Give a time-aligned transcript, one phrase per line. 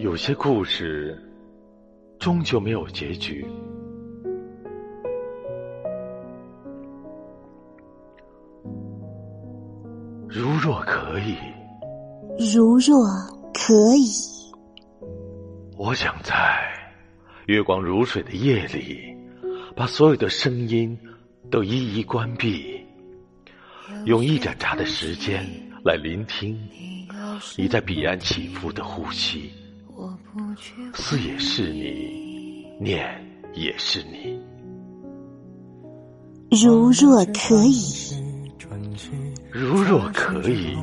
[0.00, 1.14] 有些故事
[2.18, 3.46] 终究没有结局。
[10.26, 11.36] 如若可以，
[12.54, 13.04] 如若
[13.52, 14.08] 可以，
[15.76, 16.34] 我想在
[17.44, 19.14] 月光如水的夜里，
[19.76, 20.98] 把所有的声音
[21.50, 22.80] 都一一关闭，
[24.06, 25.44] 用一盏茶的时间
[25.84, 26.58] 来聆听
[27.58, 29.52] 你在彼岸起伏的呼吸。
[30.94, 33.04] 思也是你，念
[33.54, 34.38] 也是你。
[36.50, 37.82] 如若可以，
[39.50, 40.76] 如若可以，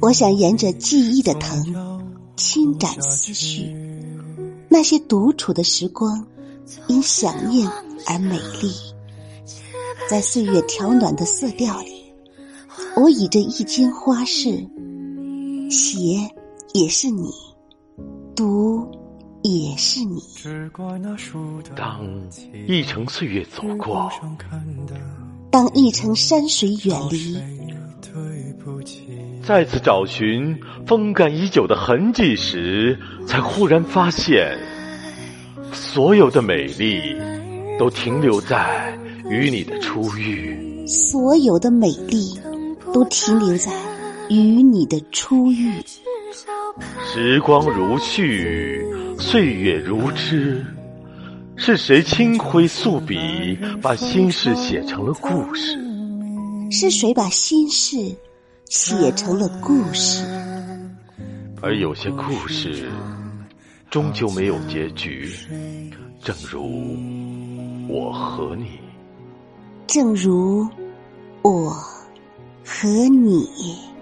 [0.00, 2.02] 我想沿着记忆的藤，
[2.36, 3.74] 轻展思绪。
[4.68, 6.26] 那些独处的时光，
[6.88, 7.68] 因想念
[8.06, 8.72] 而美丽。
[10.10, 12.04] 在岁月调暖的色调里，
[12.96, 14.66] 我倚着一间花室，
[15.70, 16.30] 写
[16.72, 17.30] 也是你。
[18.34, 18.90] 读
[19.42, 20.20] 也是你。
[21.76, 22.00] 当
[22.66, 24.10] 一程岁月走过，
[25.50, 27.38] 当一程山水远离，
[29.42, 34.58] 再次找寻风干已久的痕迹时，才忽然发现，
[35.72, 37.00] 所有的美丽
[37.78, 38.98] 都停留在
[39.30, 40.86] 与你的初遇。
[40.86, 42.38] 所有的美丽
[42.92, 43.72] 都停留在
[44.28, 45.72] 与你的初遇。
[47.00, 48.82] 时光如絮，
[49.20, 50.64] 岁月如织，
[51.56, 55.78] 是谁轻挥素笔，把心事写成了故事？
[56.70, 57.96] 是谁把心事
[58.66, 60.24] 写成了故事？
[61.62, 62.90] 而有些故事
[63.88, 65.32] 终究没有结局，
[66.22, 66.96] 正如
[67.88, 68.80] 我和你，
[69.86, 70.68] 正如
[71.42, 71.70] 我
[72.64, 73.93] 和你。